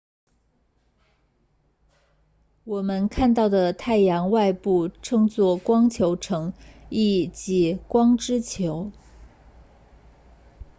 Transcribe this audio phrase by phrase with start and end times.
[2.63, 6.53] 我们看到的太阳外部称作光球层
[6.89, 8.91] 意即光之球